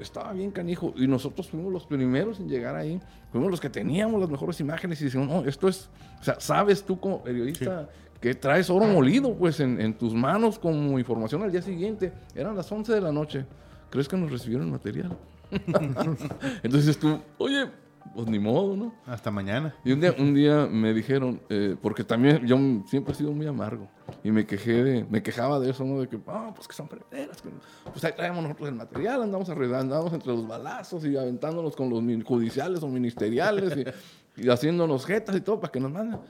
[0.00, 0.92] estaba bien canijo.
[0.96, 3.00] Y nosotros fuimos los primeros en llegar ahí.
[3.30, 5.88] Fuimos los que teníamos las mejores imágenes y decimos, no, esto es,
[6.20, 7.88] o sea, sabes tú como periodista
[8.20, 12.12] que traes oro molido pues en, tus manos como información al día siguiente.
[12.34, 13.44] Eran las 11 de la noche.
[13.90, 15.16] ¿Crees que nos recibieron material?
[16.62, 17.68] Entonces tú, oye,
[18.14, 18.94] pues ni modo, ¿no?
[19.06, 19.74] Hasta mañana.
[19.84, 23.46] Y un día, un día me dijeron, eh, porque también yo siempre he sido muy
[23.46, 23.88] amargo,
[24.22, 26.00] y me quejé de, me quejaba de eso, ¿no?
[26.00, 27.48] De que, ah, pues que son frederas, que
[27.90, 32.02] pues ahí traemos nosotros el material, andamos andamos entre los balazos y aventándonos con los
[32.24, 33.72] judiciales o ministeriales
[34.36, 36.20] y, haciéndonos jetas y todo para que nos manden.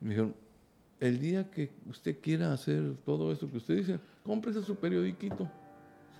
[0.00, 0.34] Me dijeron,
[1.00, 5.48] el día que usted quiera hacer todo eso que usted dice, cómprese su periodiquito.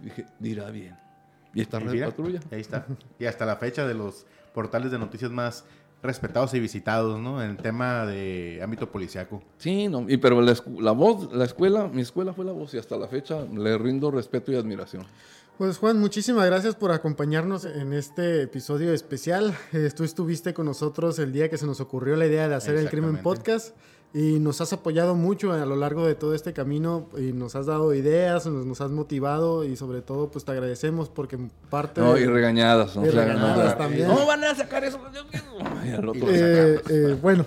[0.01, 1.04] dije, dirá bien.
[1.55, 2.41] Y está Red Patrulla.
[2.51, 2.87] Ahí está.
[3.19, 5.65] Y hasta la fecha de los portales de noticias más
[6.03, 7.43] respetados y visitados, ¿no?
[7.43, 9.43] En el tema de ámbito policiaco.
[9.57, 12.97] Sí, no, y pero la, voz, la escuela, mi escuela fue la voz y hasta
[12.99, 15.07] la fecha le rindo respeto y admiración.
[15.57, 19.57] Pues Juan, muchísimas gracias por acompañarnos en este episodio especial.
[19.73, 22.77] Eh, tú estuviste con nosotros el día que se nos ocurrió la idea de hacer
[22.77, 23.75] el Crimen Podcast.
[24.15, 27.67] Y nos has apoyado mucho a lo largo de todo este camino y nos has
[27.67, 31.37] dado ideas, nos, has motivado y sobre todo pues te agradecemos porque
[31.69, 32.01] parte...
[32.01, 32.95] No, y regañadas.
[32.95, 34.07] No, y regañadas también.
[34.07, 35.01] ¿Cómo van a sacar eso?
[36.29, 37.45] Eh, eh, bueno,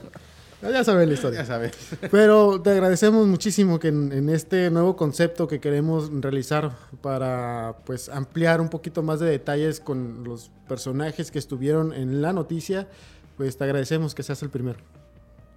[0.62, 1.40] ya sabes la historia.
[1.44, 1.72] Ya sabes.
[2.12, 8.10] Pero te agradecemos muchísimo que en, en, este nuevo concepto que queremos realizar para pues
[8.10, 12.90] ampliar un poquito más de detalles con los personajes que estuvieron en la noticia,
[13.38, 14.80] pues te agradecemos que seas el primero.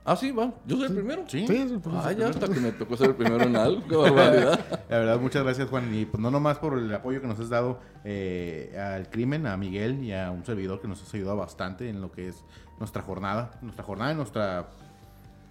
[0.05, 0.53] Ah, sí, va.
[0.67, 1.25] Yo soy el primero.
[1.29, 1.47] Sí.
[1.93, 3.87] ah, ya hasta que me tocó ser el primero en algo.
[3.87, 4.85] Qué barbaridad.
[4.89, 5.95] La verdad, muchas gracias, Juan.
[5.95, 9.57] Y pues no nomás por el apoyo que nos has dado eh, al crimen, a
[9.57, 12.45] Miguel y a un servidor que nos has ayudado bastante en lo que es
[12.79, 14.71] nuestra jornada, nuestra jornada, nuestra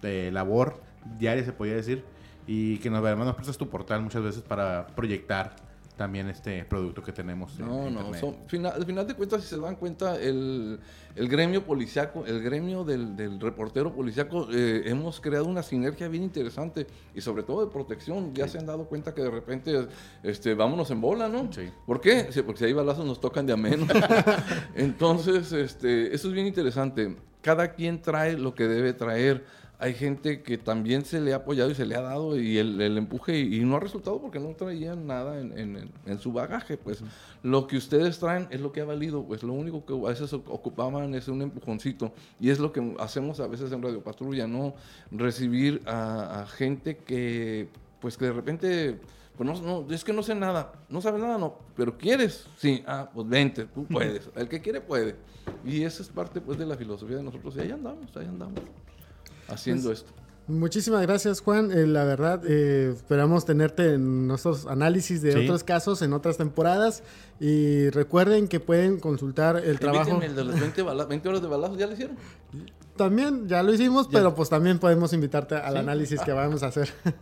[0.02, 0.80] eh, labor
[1.18, 2.04] diaria, se podría decir.
[2.46, 5.54] Y que nos, además nos prestas tu portal muchas veces para proyectar
[6.00, 7.58] también este producto que tenemos.
[7.58, 10.80] No, no, son, final, al final de cuentas, si se dan cuenta, el,
[11.14, 16.22] el gremio policiaco, el gremio del, del reportero policiaco, eh, hemos creado una sinergia bien
[16.22, 18.32] interesante y sobre todo de protección.
[18.32, 19.88] Ya se han dado cuenta que de repente,
[20.22, 21.52] este, vámonos en bola, ¿no?
[21.52, 21.68] Sí.
[21.84, 22.28] ¿Por qué?
[22.32, 23.86] Sí, porque si hay balazos nos tocan de ameno.
[24.74, 27.14] Entonces, este, eso es bien interesante.
[27.42, 29.44] Cada quien trae lo que debe traer
[29.80, 32.78] hay gente que también se le ha apoyado y se le ha dado y el,
[32.82, 36.76] el empuje y, no ha resultado porque no traían nada en, en, en, su bagaje.
[36.76, 37.02] Pues
[37.42, 39.24] lo que ustedes traen es lo que ha valido.
[39.24, 43.40] Pues lo único que a veces ocupaban es un empujoncito y es lo que hacemos
[43.40, 44.74] a veces en Radio Patrulla, ¿no?
[45.10, 47.68] Recibir a, a gente que,
[48.00, 49.00] pues que de repente...
[49.36, 52.84] Pues no, no, es que no sé nada, no sabes nada, no, pero quieres, sí,
[52.86, 55.16] ah, pues vente, tú puedes, el que quiere puede.
[55.64, 58.60] Y esa es parte pues de la filosofía de nosotros y ahí andamos, ahí andamos
[59.50, 60.12] haciendo pues, esto.
[60.50, 61.70] Muchísimas gracias, Juan.
[61.70, 65.38] Eh, la verdad, eh, esperamos tenerte en nuestros análisis de sí.
[65.38, 67.02] otros casos en otras temporadas.
[67.38, 70.20] Y recuerden que pueden consultar el trabajo.
[70.20, 72.16] el de los 20, 20 horas de balazos, ¿ya lo hicieron?
[72.96, 74.18] También, ya lo hicimos, ya.
[74.18, 75.78] pero pues también podemos invitarte al ¿Sí?
[75.78, 76.92] análisis que vamos a hacer.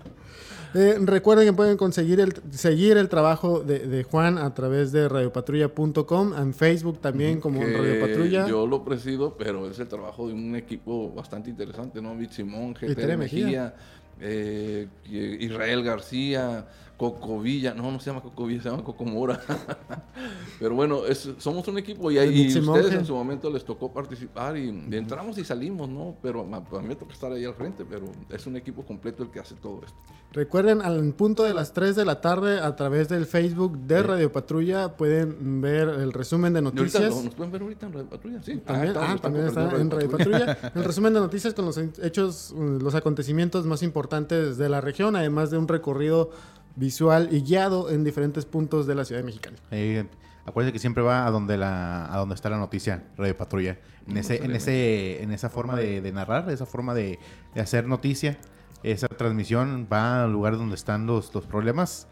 [0.74, 5.09] Eh, recuerden que pueden conseguir el, seguir el trabajo de, de Juan a través de
[5.09, 8.46] radiopatrulla.com, en Facebook también como que Radio Patrulla.
[8.46, 12.16] Yo lo presido, pero es el trabajo de un equipo bastante interesante, ¿no?
[12.16, 12.74] Bit Simón,
[13.18, 13.74] Mejía
[14.20, 16.66] eh, Israel García,
[16.98, 19.40] Cocovilla, no, no se llama Cocovilla, se llama Cocomora.
[20.58, 24.56] Pero bueno, es, somos un equipo y, y ustedes en su momento les tocó participar
[24.56, 26.16] y, entramos y salimos, ¿no?
[26.20, 29.30] Pero a, mí me toca estar ahí al frente, pero es un equipo completo el
[29.30, 29.96] que hace todo esto.
[30.32, 34.02] Recuerden, al punto de las 3 de la tarde, a través del Facebook de.
[34.02, 37.24] Radio Patrulla, pueden ver el resumen de noticias.
[37.24, 38.42] ¿Nos pueden ver ahorita en Radio Patrulla?
[38.42, 38.56] Sí.
[38.56, 40.58] También, ah, ah también está en Radio Patrulla.
[40.74, 45.50] el resumen de noticias con los hechos, los acontecimientos más importantes de la región, además
[45.50, 46.30] de un recorrido
[46.78, 49.56] visual y guiado en diferentes puntos de la ciudad de Mexicali.
[49.70, 50.06] Eh,
[50.46, 53.78] acuérdense que siempre va a donde la a donde está la noticia Radio Patrulla.
[54.06, 57.18] En ese en ese en esa forma de, de narrar esa forma de,
[57.54, 58.38] de, hacer noticia
[58.82, 62.06] esa transmisión va al lugar donde están los, los problemas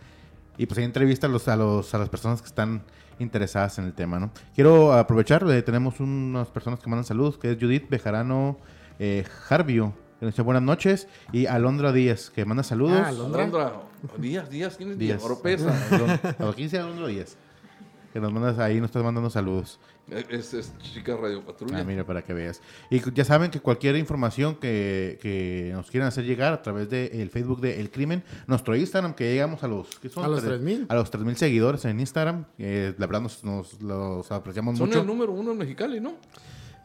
[0.59, 2.83] y pues hay entrevista a los, a los a las personas que están
[3.19, 7.53] interesadas en el tema no quiero aprovechar eh, tenemos unas personas que mandan saludos que
[7.53, 8.59] es Judith Bejarano
[8.99, 11.09] eh, Jarvio que nos dice buenas noches.
[11.33, 13.01] Y Alondra Díaz, que manda saludos.
[13.05, 13.43] Ah, Alondra.
[13.45, 13.73] Alondra.
[14.19, 15.23] Díaz, Díaz, ¿quién es Díaz?
[15.23, 15.71] Oropesa.
[16.39, 17.37] ¿A quién se Alondra Díaz?
[18.13, 19.79] Que nos mandas ahí, nos estás mandando saludos.
[20.09, 21.81] Es, es, chica Radio Patrulla.
[21.81, 22.63] Ah, mira, para que veas.
[22.91, 27.11] Y ya saben que cualquier información que, que nos quieran hacer llegar a través del
[27.11, 29.99] de Facebook de El Crimen, nuestro Instagram, que llegamos a los...
[29.99, 30.25] ¿qué son?
[30.25, 30.87] A los 3000.
[30.89, 32.45] A los 3000 seguidores en Instagram.
[32.57, 35.01] Eh, la verdad, nos, nos los apreciamos son mucho.
[35.01, 36.15] Son el número uno en Mexicali, ¿no?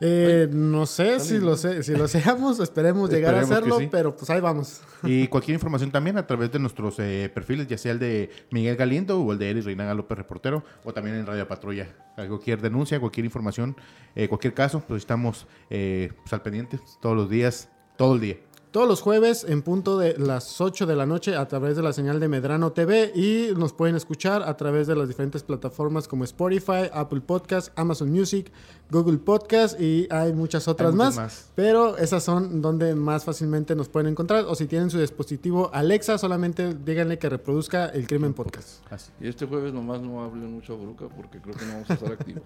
[0.03, 3.87] Eh, no sé si lo, sé, si lo seamos, esperemos llegar Esperemos a hacerlo, sí.
[3.91, 4.81] pero pues ahí vamos.
[5.03, 8.75] Y cualquier información también a través de nuestros eh, perfiles, ya sea el de Miguel
[8.75, 11.87] Galindo o el de Eris Reinaga López Reportero, o también en Radio Patrulla.
[12.15, 13.75] Cualquier denuncia, cualquier información,
[14.15, 18.37] eh, cualquier caso, pues estamos eh, pues, al pendiente todos los días, todo el día.
[18.71, 21.91] Todos los jueves en punto de las 8 de la noche a través de la
[21.91, 26.23] señal de Medrano TV y nos pueden escuchar a través de las diferentes plataformas como
[26.23, 28.49] Spotify, Apple Podcast, Amazon Music,
[28.89, 33.75] Google Podcast y hay muchas otras hay más, más, Pero esas son donde más fácilmente
[33.75, 38.34] nos pueden encontrar o si tienen su dispositivo Alexa solamente díganle que reproduzca el Crimen
[38.34, 38.89] Podcast.
[38.89, 39.12] Así.
[39.19, 42.12] Y este jueves nomás no hablen mucho bruca porque creo que no vamos a estar
[42.13, 42.43] activos.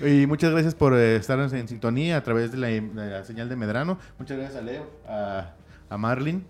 [0.06, 3.24] y muchas gracias por eh, estar en, en, sintonía a través de la, de la
[3.24, 3.98] señal de Medrano.
[4.20, 5.52] Muchas gracias a Leo a,
[5.88, 6.46] a Marlin.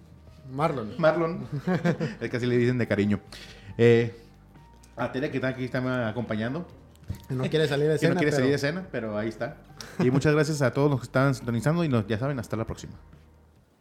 [0.53, 0.95] Marlon.
[0.99, 1.49] Marlon.
[2.21, 3.21] es que así le dicen de cariño.
[3.79, 4.15] Eh,
[4.97, 6.67] a Tere que está aquí está acompañando.
[7.29, 8.15] No quiere salir de escena.
[8.15, 8.37] no quiere pero...
[8.37, 9.57] salir de escena, pero ahí está.
[9.99, 12.65] Y muchas gracias a todos los que están sintonizando y nos, ya saben, hasta la
[12.65, 12.95] próxima.